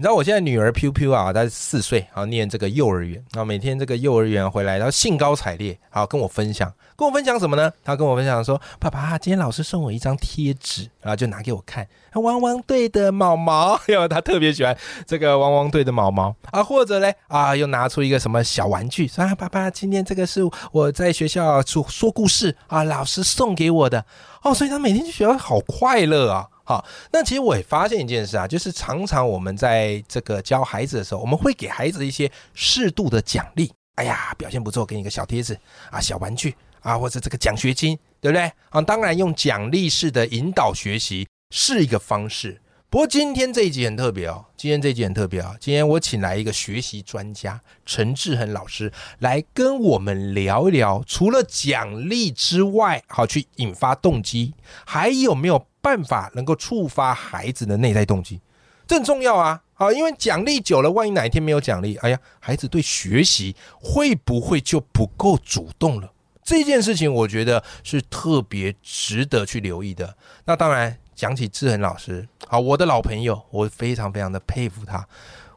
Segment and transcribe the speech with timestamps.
[0.00, 7.70] 你知道我现在女儿 Q Q 啊，她四岁，然后念这个幼儿园，然后每天这个幼儿园回来，然后兴高采烈，好跟我分享，跟我分享什么呢？
[7.84, 14.74] 她跟我分享说，爸爸，今天老师送我一张贴纸，然后就拿给我看，汪汪队的毛毛， 因为她特别喜欢
[15.06, 16.34] 这个汪汪队的毛毛。
[16.50, 20.40] 啊，或者嘞啊，又拿出一个什么小玩具，说啊，爸爸，今天这个是
[20.72, 24.02] 我在学校说说故事啊，老师送给我的。
[24.44, 26.48] 哦，所以她每天去学校好快乐啊。
[26.70, 33.72] 好，那其实我也发现一件事啊，就是常常我们在这个教孩子的时候，我们会给孩子一些适度的奖励。
[33.96, 35.58] 哎呀，表现不错，给你个小贴子
[35.90, 38.52] 啊，小玩具啊，或者这个奖学金，对不对？
[38.68, 42.60] 啊，当然用奖励式的引导学习是一个方式。
[42.90, 58.40] 不过今天这一集很特别哦，今天这一集很特别啊，今天我请来一个学习专家陈志恒老师来跟我们聊一聊，除了奖励之外，好去引发动机，还有没有办法能够触发孩子的内在动机？
[58.88, 59.62] 这很重要啊！
[59.74, 66.12] 好，因为奖励久了，万一哪一天没有奖励，哎呀，孩子对学习会不会就不够主动了？
[66.42, 70.16] 这件事情我觉得是特别值得去留意的。
[70.46, 70.98] 那当然。
[71.20, 75.06] 讲起志恒老师，好，我的老朋友，我非常非常的佩服他。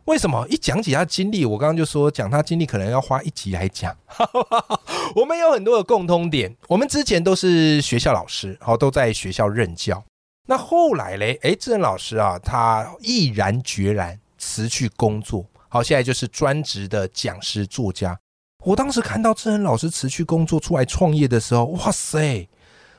[0.04, 0.46] 为什么？
[0.50, 3.96] 一讲起他经历，我刚刚就说讲他经历可能要花一集来讲。
[5.16, 10.04] 我们有很多的共通点，我们之前都是学校老师，好，都在学校任教。
[10.50, 18.20] 那后来嘞，哎，志恒老师啊，他毅然决然辞去工作，好，现在就是专职的讲师作家。
[18.66, 22.50] 我当时看到志恒老师辞去工作出来创业的时候，哇塞！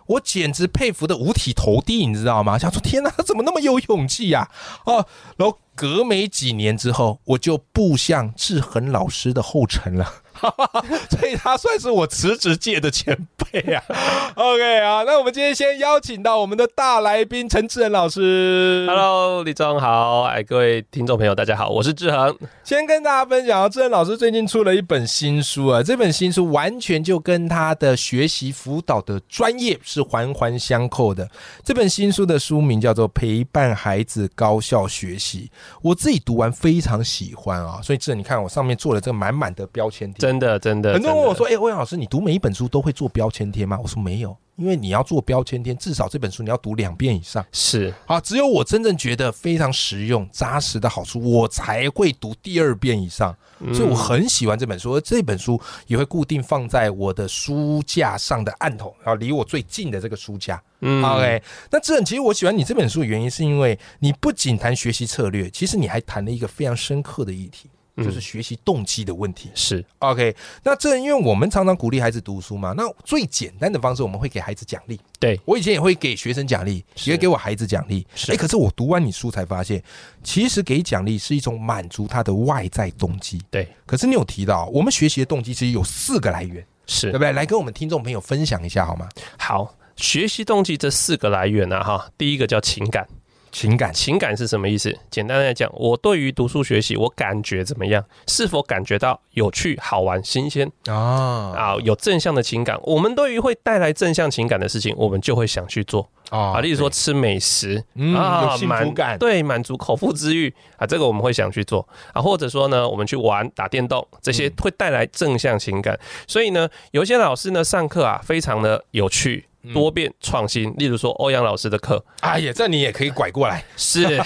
[0.07, 2.59] 我简直佩服的五体投地，你知道吗？
[2.59, 4.51] 想说天哪，他怎么那么有勇气呀？
[4.85, 5.07] 哦，
[5.37, 10.24] 然后隔没几年之后，我就步向志恒老师的后尘了。
[11.11, 13.83] 所以他算是我辞职界的前辈啊。
[14.35, 18.85] OK 啊，那我们今天先邀请到我们的大来宾陈志恒老师。
[18.89, 22.37] Hello，李总好，哎，各位听众朋友，大家好，我是志恒。
[22.63, 31.29] 先跟大家分享，志恒老师最近出了一本新书啊，这本新书完全就跟他的学习辅导的专业是环环相扣的。
[31.63, 35.51] 这本新书的书名叫做《陪伴孩子高效学习》，
[35.83, 47.45] 我自己读完非常喜欢啊，所以志恒，你看我上面做了这个满满的标签真的，真的，很多人问我说：“哎，欧阳老师，你读每一本书都会做标签贴吗？”我说：“没有，因为你要做标签贴，至少这本书你要读两遍以上。
[47.53, 53.37] 是好，只有我真正觉得非常实用、扎实的好书，我才会读第二遍以上。
[53.73, 60.61] 所以我很喜欢这本书，而这本书也会固定放在我的书架上的案头，然后离我最近的这个书架。
[60.81, 67.71] 嗯 OK，那这其实我喜欢你这本书的原因，是因为你不仅谈学习策略，其实你还谈了一个非常深刻的议题。
[67.97, 74.99] 就是学习动机的问题是 OK，那这因为我们常常鼓励孩子读书嘛，那最简单的方式我们会给孩子奖励。
[75.21, 78.05] 对我以前也会给学生奖励，也给我孩子奖励。
[78.29, 79.83] 哎，可是我读完你书才发现，
[80.23, 83.41] 其实给奖励是一种满足他的外在动机。
[83.51, 87.33] 对，可是你有提到，我们学习的动机其实有四个来源，是对不对？
[87.33, 89.09] 来跟我们听众朋友分享一下好吗？
[89.39, 93.07] 好，学习动机这四个来源呢，哈，第一个叫情感。
[93.55, 94.95] 情感，情感是什么意思？
[95.13, 98.05] 简单来讲，我对于读书学习，我感觉怎么样？
[98.27, 101.55] 是否感觉到有趣、好玩、新鲜啊？
[101.57, 102.77] 啊，有正向的情感。
[102.83, 106.59] 我们对于会带来正向情感的事情，我们就会想去做啊。
[106.59, 107.83] 例如说吃美食
[108.17, 112.21] 啊，有幸福感，对，满足口腹之欲啊，这个我们会想去做啊。
[112.21, 115.97] 或者说呢，我们去玩打电动，这些会带来正向情感。
[116.27, 119.47] 所以呢，有些老师呢上课啊，非常的有趣。
[119.73, 124.21] 多变创新，例如说欧阳老师的课，哎呀，这你也可以拐过来，是，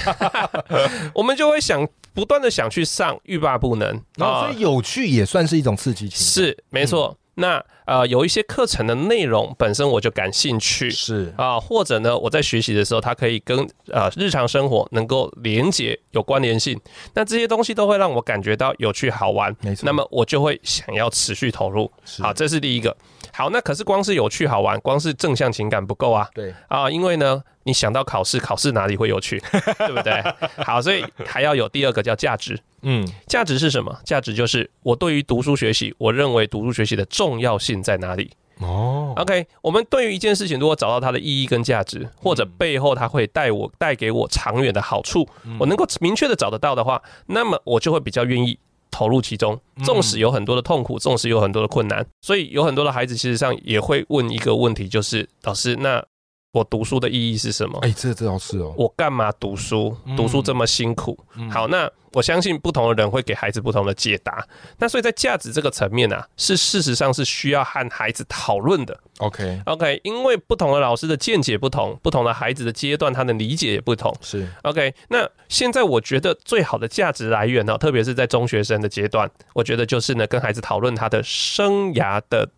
[1.14, 3.88] 我们就会想不断的想去上，欲罢不能。
[4.18, 7.16] 啊，所以有趣也算是一种刺激，是没错。
[7.40, 11.32] 那呃，有一些课程的内容本身我就感兴趣，是。
[11.36, 13.56] 啊，或者呢，我在学习的时候，它可以跟
[13.92, 16.76] 呃日常生活能够连接有关联性，
[17.14, 21.88] 那这些东西都会让我感觉到有趣好玩，没错，那么我就会想要持续投入，
[22.18, 22.94] 好，这是第一个。
[23.38, 26.28] 好，那可是光是有趣好玩，光是正向情感不够啊。
[26.34, 29.40] 对啊，因为呢，你想到考试，考试哪里会有趣，
[29.78, 30.20] 对不对？
[30.64, 32.58] 好，所以还要有第二个叫价值。
[32.82, 33.96] 嗯，价值是什么？
[34.04, 38.32] 价值就是我对于读书学习，我认为读书学习的重要性在哪里？
[38.58, 45.28] 哦，OK，我们对于一件事情，如果找到它的意义跟价值，或者背后它会带我带给我长远的好处，
[45.60, 48.58] 我能够明确的找得到的话，那么我就会比较愿意。
[48.90, 56.04] 投入其中，纵使有很多的痛苦，纵使有很多的困难，所以有很多的孩子其实上也会问一个问题，就是老师那。
[56.52, 57.78] 我读书的意义是什么？
[57.82, 58.74] 哎，这这倒是哦。
[58.76, 59.94] 我干嘛读书？
[60.16, 61.18] 读书这么辛苦。
[61.50, 64.42] 好，那我相信不同的人会给孩子不同的解答。
[64.78, 68.98] 那所以在价值这个层面啊，是事实上是需要和孩子讨论的。
[69.18, 74.14] OK OK，因为不同的老师的见解不同，不同的孩子的阶段，他的理解也不同。
[74.22, 74.94] 是 OK。
[75.10, 82.48] 那现在我觉得最好的价值来源呢，特别是在中学生的阶段，我觉得就是呢，跟孩子讨论他的生涯的。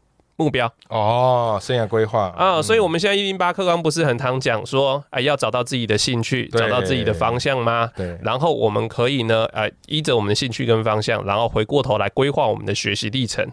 [0.41, 7.91] 目标哦，生涯规划啊，所以我们现在一零八课纲不是很常讲说，哎，要找到自己的兴趣，找到自己的方向吗？
[7.95, 8.19] 对。
[8.23, 13.47] 然后我们可以呢，呃，依着我们的兴趣跟方向，然后回过头来规划我们的学习历程。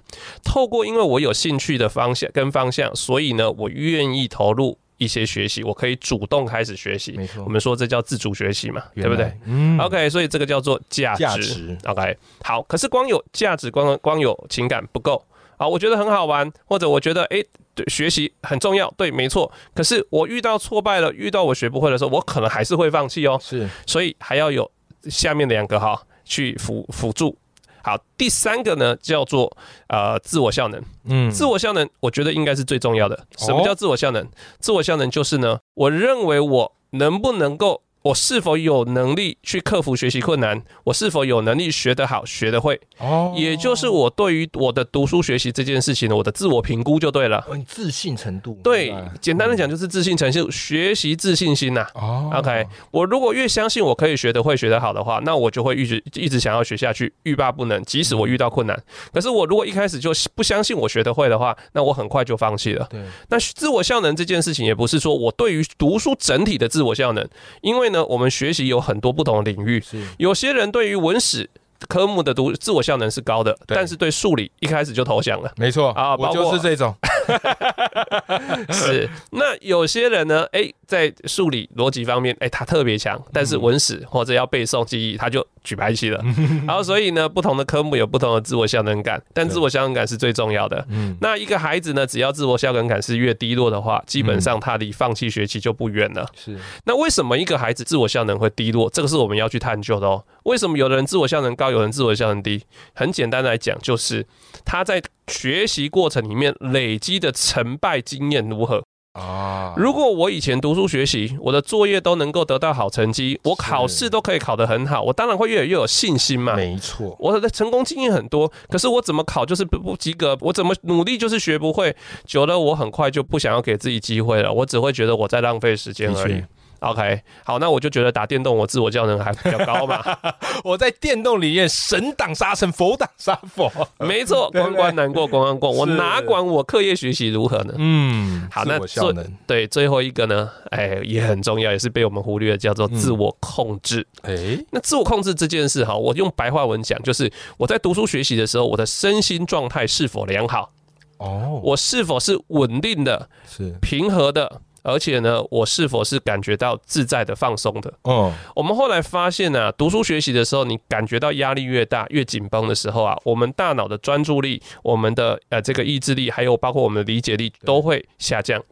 [0.45, 7.11] 透过因为我有兴趣的方向跟方向，所以呢，我愿意投入一些学习，我可以主动开始学习。
[7.17, 9.29] 没错，我们说这叫自主学习嘛，对不对？
[9.43, 9.77] 嗯。
[9.77, 11.77] OK，所以这个叫做价值。
[11.83, 12.61] OK，好。
[12.63, 15.21] 可是光有价值，光光有情感不够。
[15.57, 17.43] 啊，我觉得很好玩，或者我觉得哎，
[17.75, 19.51] 对，学习很重要，对，没错。
[19.73, 23.37] 可是我遇到挫败了，遇到我学不会的时候，我可能还是会放弃哦。
[23.41, 24.69] 是，所以还要有
[25.09, 27.37] 下面两个哈去辅辅助。
[27.83, 29.55] 好，第三个呢叫做
[29.87, 30.81] 呃自我效能。
[31.05, 33.27] 嗯，自我效能，我觉得应该是最重要的。
[33.37, 34.27] 什么叫自我效能？
[34.59, 37.81] 自我效能就是呢，我认为我能不能够。
[38.07, 40.63] 我是否有能力去克服学习困难？
[40.85, 42.79] 我是否有能力学得好、学得会？
[42.99, 47.45] 哦，也就是我对于我的读书学习这件事情呢，我的自我评估就对了。
[47.67, 51.85] 自信程度，对，简单的讲就是自信程度，学习自信心呐。
[51.95, 57.83] 哦，OK，我如果越相信我可以学得会、学得好的话，那我就会一直一直想要学下去，欲罢不能。
[57.83, 58.81] 即使我遇到困难，
[59.11, 62.87] 可是我如果一开始就不相信我学得会的话，那我很快就放弃了。
[62.89, 67.27] 对，那自我效能这件事情也不是说我对于读书整体的自我效能，
[67.59, 67.96] 因为呢。
[68.05, 69.83] 我们学习有很多不同的领域，
[70.17, 71.49] 有些人对于文史
[71.87, 75.51] 科目的读自我效能是高的，但是对数理一开始就投降了。
[75.57, 76.95] 没错啊，我就是这种。
[78.71, 80.45] 是，那有些人呢？
[80.51, 86.23] 哎，在数理逻辑方面，哎，他特别强，但是文史或者要背诵记忆，他就举白旗了。
[86.65, 90.85] 然后，所以呢，不同的科目有不同的自我效能感，但自我效能感是最重要的。
[90.89, 96.25] 嗯，那一个孩子呢，只要自我效能感是越低落的话，基本上他离放弃学习就不远了。
[96.33, 98.89] 是，那为什么一个孩子自我效能会低落？
[98.89, 100.23] 这个是我们要去探究的哦。
[100.43, 102.63] 为什么有的人自我效能高，有人自我效能低？
[102.93, 104.25] 很简单来讲，就是
[104.63, 108.81] 他在学习过程里面累积的成败经验如何
[109.17, 109.73] 啊？
[109.75, 116.55] 如果我以前读书学习，我的作业都能够得到好成绩，我考试都可以考得很好，我当然会越来越有信心嘛。
[116.55, 126.43] 没错，我的成功经验很多，可是我怎么考就是不不及格，我怎么努力就是学不会，久了我很快就不想要给自己机会了，我只会觉得我在浪费时间而已。
[126.79, 130.03] OK，好，那我就觉得打电动，我自我效能还 比较高嘛。
[130.63, 133.71] 我在电动里面神挡杀神，佛挡杀佛。
[133.99, 137.73] 没错，关关难过关关过，我哪管我课业学习如何呢？
[137.77, 139.13] 嗯，好，那最
[139.47, 144.05] 对最后一个呢，哎，也很重要，也是被我们忽略的，叫做自我控制。
[144.21, 150.71] 哎，那自我控制这件事哈，我用白话文讲，就是我在读书学习的时候，我的身心状态是否良好？
[151.17, 153.29] 哦，我是否是稳定的？
[153.47, 154.61] 是平和的？
[154.87, 157.93] 而且呢，我是否是感觉到自在的、放松的？
[158.03, 168.63] 哦，我们后来发现呢，读书学习的时候，你感觉到压力越大、越紧绷的时候啊，我们大脑的专注力、我们的呃这个意志力，还有包括我们的理解力都会下降。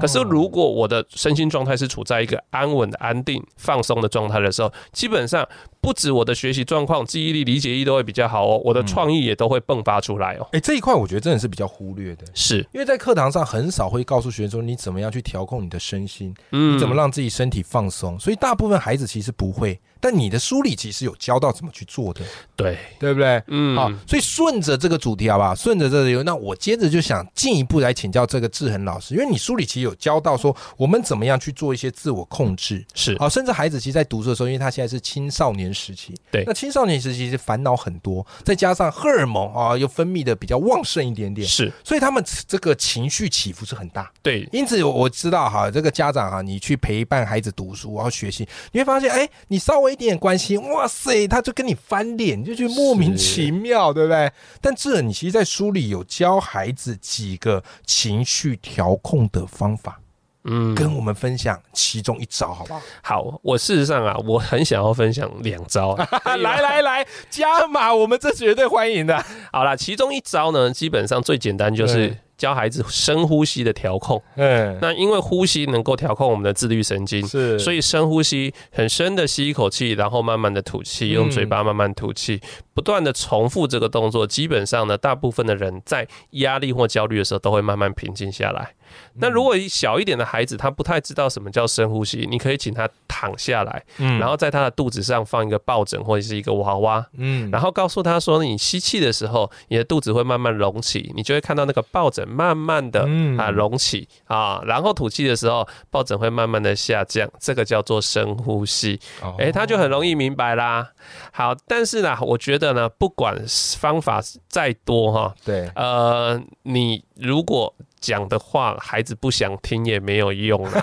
[0.00, 5.46] 可是，如果我的身心状态是处在一个安稳的、安定、放松的状态的时候，基本上
[5.80, 10.46] 不止我的学习状况、记忆力、理解力都会比较好哦，我的创意也都会迸发出来哦。
[10.52, 12.58] 哎，这一块我觉得真的是比较忽略的，是。
[12.72, 19.80] 因为在课堂上很少会告诉学生说你怎么样去调控你的身心，嗯，你怎么让自己身体放松，所以大部分孩子其实不会。
[20.04, 22.20] 但你的书里其实有教到怎么去做的，
[22.54, 22.76] 对。
[23.00, 23.42] 对不对？
[23.48, 25.54] 嗯，好，所以顺着这个主题好不好？
[25.54, 33.16] 顺着这个，那我接着就想进一步来请教这个志恒老师，因为你书里其实有教到说我们怎么样去做一些自我控制，是。
[33.18, 50.60] 好，甚至孩子其实，在读书的时候，因为他现在是青少年时期，对，那青少年时期是烦恼很多，再加上荷尔蒙啊又分泌的比较旺盛一点点，是，所以他们这个情绪起伏是很大，对，因此我知道哈，这个家长哈，你去陪伴孩子读书然后学习，你会发现，哎，你稍微一点关心。
[50.70, 54.30] 哇塞，他就跟你翻脸，就觉得莫名其妙，对不对？
[54.60, 60.00] 但这你其实，在书里有教孩子几个情绪调控的方法，
[60.42, 62.82] 嗯，跟我们分享其中一招，好不好？
[63.02, 65.94] 好，我事实上啊，我很想要分享两招，
[66.26, 69.24] 来来来，加码，我们这绝对欢迎的。
[69.52, 72.16] 好啦，其中一招呢，基本上最简单就是。
[72.44, 74.22] 教孩子深呼吸的调控。
[74.36, 82.42] 嗯，那因为呼吸能够调控我们的自律神经，是，所以深呼吸，很深的吸一口气，然后慢慢的吐气，用嘴巴慢慢吐气，
[82.74, 88.74] 不断的重复这个动作，基本上呢，大部分的人在压力或焦虑的时候都会慢慢平静下来。
[89.14, 108.98] 那如果小一点的孩子，他不太知道什么叫深呼吸，你可以请他躺下来，嗯，然后在他的肚子上放一个抱枕或者是一个娃娃，嗯，然后告诉他说，你吸气的时候，你的肚子会慢慢隆起，你就会看到那个抱枕慢慢的啊隆起啊，然后吐气的时候，抱枕会慢慢的下降，这个叫做深呼吸，
[109.38, 110.90] 哎，他就很容易明白啦。
[111.32, 113.36] 好，但是呢，我觉得呢，不管
[113.78, 117.72] 方法再多哈，对，呃，你如果。
[118.04, 120.78] 讲的话，孩子不想听也没有用了。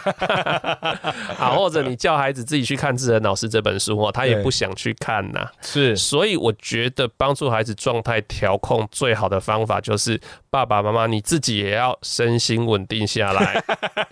[1.37, 5.47] 啊，或者你叫孩子自己去看《智能老师》这本书哦，他也不想去看呐。
[5.61, 13.63] 是，所以我觉得帮助孩子状态调控最好的方法就是爸爸妈妈你自己也要身心稳定下来。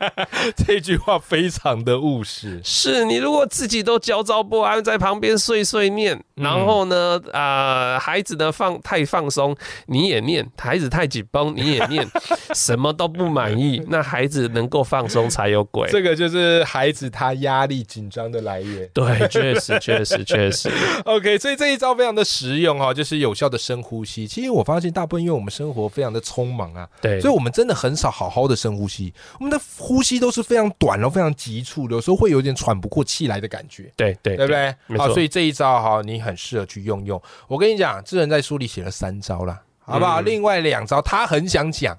[0.56, 2.62] 这句话非常的务实。
[2.64, 9.56] 是你如果自己都焦躁不安，在旁边碎碎念，然后呢，啊，孩子呢放太放松，
[9.88, 12.08] 你也念；孩子太紧绷，你也念，
[12.54, 12.94] 什么？
[13.00, 15.88] 都不满意，那孩子能够放松才有鬼。
[15.90, 18.90] 这个就是孩子他压力紧张的来源。
[18.94, 20.70] 对，确实，确实， 确实。
[21.06, 24.28] OK，所以这一招非常的实用哈，就是有效的深呼吸。
[24.28, 29.14] 其实我发现大部分因为我们生活非常的匆忙啊，对，所以我们真的很少好好的深呼吸。
[29.40, 33.90] 我们的呼吸都是非常短，然后非常急促，有时候会有点喘不过气来的感觉。
[33.96, 34.98] 对对，对不对？
[34.98, 37.22] 好，所以这一招哈，你很适合去用用。
[37.48, 40.22] 我跟你讲，智仁在书里写了三招了，好不好？
[40.22, 41.98] 另外两招他很想讲。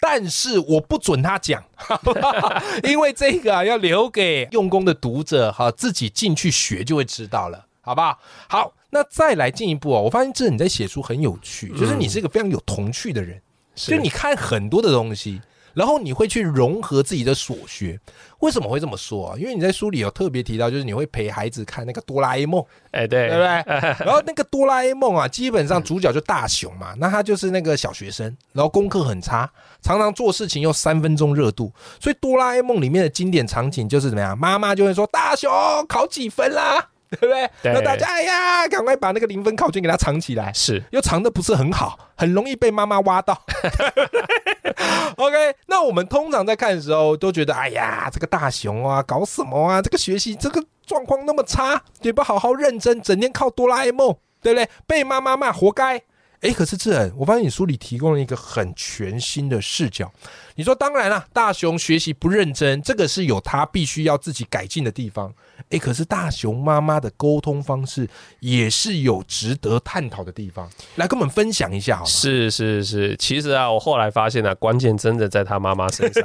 [0.00, 1.64] 但是我不准他讲，
[2.84, 8.16] 因为这个啊要留给用功的读者哈，自己进去学就会知道了，好不好？
[8.48, 13.42] 好，那再来进一步哦，我发现这你在写书很有趣，就是你是一个非常有童趣的人，
[13.74, 15.40] 就你看很多的东西。
[15.78, 17.96] 然后你会去融合自己的所学，
[18.40, 19.36] 为什么会这么说啊？
[19.38, 23.44] 因为你在书里有特别提到，就是你会陪孩子看那个哆啦 A 梦，哎，对，对不对？
[24.04, 29.48] 然后那个哆啦 A 梦啊，基本上主角就大雄嘛，那他就是那个小学生，然后功课很差，
[29.80, 34.36] 常常做事情又三分钟热度，所以哆啦 A 梦里面的经典场景就是怎么样？
[34.36, 35.48] 妈妈就会说大雄
[35.86, 36.88] 考几分啦？
[37.10, 37.48] 对不对？
[37.62, 43.42] 那大家哎呀，赶快把那个零分考卷给他藏起来，是又藏的不是很好，很容易被妈妈挖到。
[45.16, 49.82] OK，那我们通常在看的时候都觉得，哎呀，这个大熊啊，搞什么啊？
[49.82, 54.68] 这个学习这个状况那么差，也不好好认真，整天靠哆啦 A 梦，对不对？
[54.86, 56.02] 被妈妈骂，活该。
[56.40, 60.12] 哎，可是志恩，我发现你书里提供了一个很全新的视角。
[60.54, 65.32] 你说，当然了，大雄学习不认真，这个是有他必须要自己改进的地方。
[65.70, 68.08] 哎，可是大雄妈妈的沟通方式
[68.40, 72.08] 也是有值得探讨的地方，来跟我们分享一下好吗？
[72.08, 76.24] 是是是，其实啊，我后来发现啊，关键真的在他妈妈身上。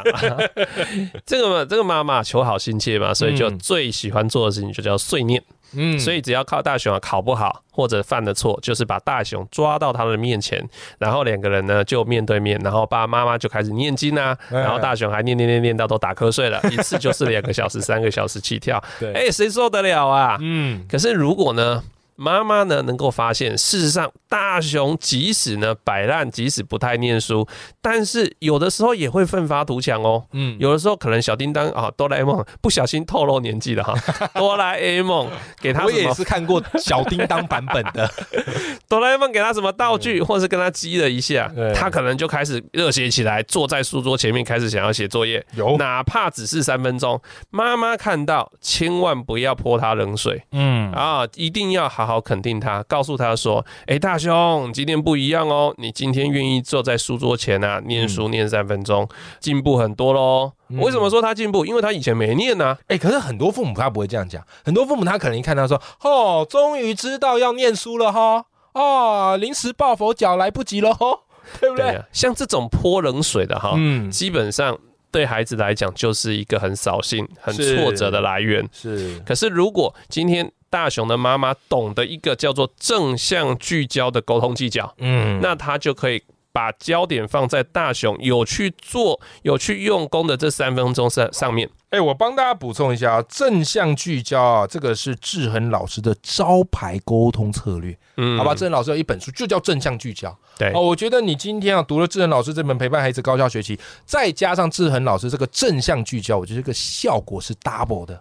[1.25, 5.43] 这个这个妈妈求好心切嘛，所以就最喜欢做的事情就叫碎念。
[5.47, 5.55] 嗯，
[5.99, 10.63] 所以只要靠大雄啊考不好或者犯的错，就是把大雄抓到他的面前，
[10.97, 20.37] 然后两个人呢就面对面，然后爸爸妈妈就开始念经啊，然后大雄还念念念念到都打瞌睡了，一次就是两个小时、三个小时起跳，哎，谁受得了啊？
[20.41, 21.83] 嗯，可是如果呢？
[22.15, 27.47] 妈妈呢，能够发现，事实上，大雄即使呢摆烂，即使不太念书，
[27.81, 30.25] 但是有的时候也会奋发图强哦。
[30.33, 33.93] 嗯，有的时候可能小叮当啊，哆啦 A 梦不小心透露年纪了哈。
[34.35, 35.27] 哆啦 A 梦
[35.59, 38.07] 给他，我也是看过小叮当版本的。
[38.87, 45.43] 哆啦 A 梦给他什么道具，或是跟他激了一下，他可能就开始热血起来，坐在书桌前面开始想要写作业。
[45.55, 50.43] 有，哪怕只是三分钟，妈妈看到千万不要泼他冷水。
[50.51, 52.02] 嗯，啊，一定要好。
[52.05, 59.07] 好好肯定他，告诉他说：“哎，大兄，今天不一样哦，你今天愿意坐在书桌前啊，念书念三分钟，
[59.39, 60.51] 进步很多喽。
[60.81, 61.65] 为什么说他进步？
[61.65, 62.77] 因为他以前没念呢。
[62.87, 71.19] 哎，可是很多父母他不会这样讲，很多父母他可能一看他说：哦，终于知道要念书了哈，哦，临时抱佛脚来不及了哈，
[71.61, 72.01] 对不对？
[72.11, 74.77] 像这种泼冷水的哈，嗯，基本上
[75.11, 78.67] 对孩子来讲就是一个很扫兴、很挫折的来源。
[78.71, 80.51] 是，可是如果今天。
[80.73, 91.69] 大雄的妈妈懂得一个叫做正向聚焦的沟通技巧，嗯，那他就可以把焦点放在大雄有去做、有去用功的这三分钟上上面。
[91.91, 100.71] 哎，我帮大家补充一下啊，正向聚焦啊，这个是志恒老师的招牌沟通策略，嗯，好吧，志恒老师有一本书就叫正向聚焦，对。
[100.73, 108.19] 哦，我觉得你今天啊读了志恒老师这本陪伴孩子高效学习，再加上志恒老师这个正向聚焦，我觉得这个效果是 double 的。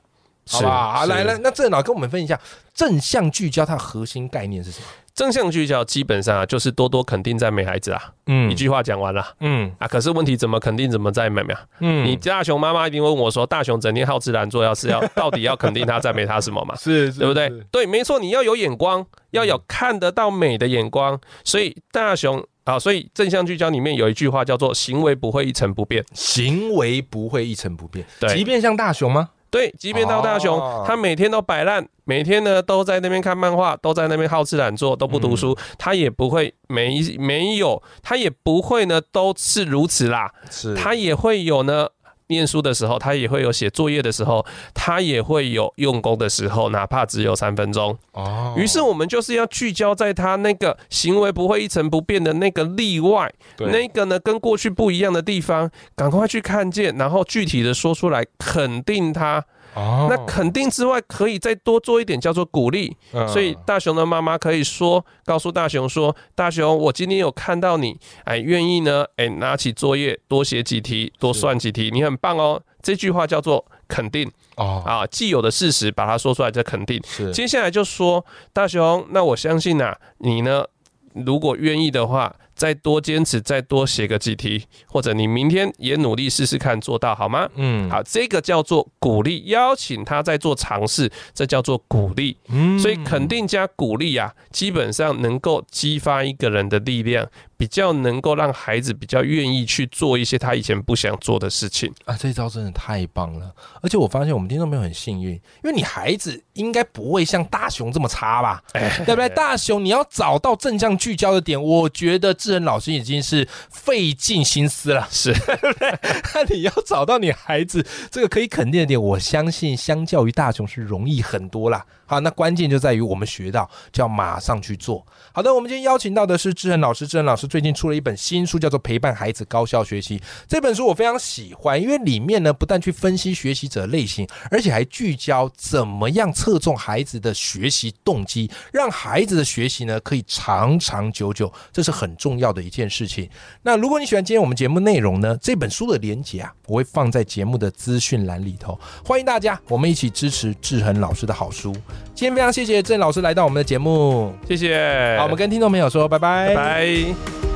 [0.51, 0.93] 好吧？
[0.99, 2.39] 好，来来，那郑老跟我们分析一下
[2.75, 4.87] 正向聚焦它的核心概念是什么？
[5.15, 8.01] 正向聚焦基本上啊，就是多多肯定赞美孩子啊。
[8.27, 9.35] 嗯，一句话讲完了。
[9.41, 11.61] 嗯啊，可是问题怎么肯定怎么赞美啊？
[11.81, 16.75] 嗯，你大雄妈妈一定问我说，大雄整天好吃懒做，要是要到底要肯定他赞美他什么嘛？
[16.77, 17.51] 是，对不对？
[17.71, 21.21] 对，没错，你要有眼光，要有看得到美的眼光。
[21.45, 28.07] 所以大雄啊，所以正向聚焦里面有一句话叫做“行为不会一成不变”，行为不会一成不变。
[28.19, 29.29] 对，即便像大熊吗？
[29.53, 41.87] 对，即便到大雄，他每天都摆烂，每天呢都在那边看漫画，都在那边好吃懒做，都不读书，他也不会没没有，他也不会呢都是如此啦，是，他也会有呢。
[42.33, 47.97] 念书的时候，他也会有写作业的时候，他也会有用功的时候，哪怕只有三分钟。
[48.13, 59.45] 哦，于是我们就是要聚焦在他那个行为不会一成不变的那个例外，那个呢跟过去不一样的地方，赶快去看见，然后具体的说出来，肯定他。
[59.75, 62.97] 哦，那肯定之外，可以再多做一点，叫做鼓励。
[63.29, 74.31] 所以大雄的妈妈可以说，告诉大雄说：“大雄，我今天有看到你，哎，愿意呢，哎，拿起作业多写几题，多算几题，你很棒哦。”这句话叫做肯定。
[74.57, 77.03] 哦，啊，既有的事实把它说出来，叫肯定。
[77.07, 80.67] 是，接下来就说大雄，那我相信呐，你呢，
[81.15, 82.35] 如果愿意的话。
[82.63, 87.49] 再多坚持，再多写个几题，或者你明天也努力试试看，做到好吗？
[87.57, 92.37] 嗯，好，这个叫做鼓励，邀请他在做尝试，这叫做鼓励。
[92.51, 97.29] 嗯，所以肯定加鼓励啊，基本上能够激发一个人的力量。
[97.63, 102.17] 比较能够让孩子比较愿意去做一些他以前不想做的事情啊！
[102.19, 108.61] 这招真的太棒了，而且我发现我们听众朋友很幸运，因为你孩子应该不会像大雄这么差吧？
[109.07, 109.29] 对不对？
[109.29, 115.97] 大雄，你要找到正向聚焦的点，我觉得智仁老师已经是费尽心思了，是 对不对？
[116.35, 121.87] 那你要找到你孩子这个可以肯定的点，我相信相较于大雄是容易很多啦。
[122.13, 125.03] 好，那关键就在于我们学到就要马上去做。
[125.33, 130.19] 好的，我们今天邀请到的是志恒老师，志恒老师最近出了一本新书，叫做《陪伴孩子高效学习》。
[130.47, 143.27] 这本书我非常喜欢，因为里面呢不但去分析学习者类型，而且还聚焦怎么样侧重孩子的学习动机，让孩子的学习呢可以长长久久，这是很重要的一件事情。
[143.63, 151.75] 那如果你喜欢今天我们节目内容呢，这本书的连接啊，我会放在节目的资讯栏里头，欢迎大家，我们一起支持志恒老师的好书。
[152.15, 155.17] 今天非常谢谢郑老师来到我们的节目，谢谢。
[155.19, 157.52] 好，我们跟听众朋友说拜拜，拜拜。